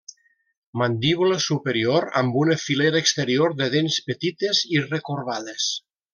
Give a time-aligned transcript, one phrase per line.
[0.81, 5.71] Mandíbula superior amb una filera exterior de dents petites i recorbades.